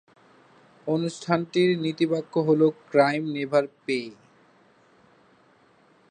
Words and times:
অনুষ্ঠানটির 0.87 1.69
নীতিবাক্য 1.79 2.33
হল 2.39 2.61
ক্রাইম 2.89 3.23
নেভার 3.33 3.65
পে। 3.85 3.99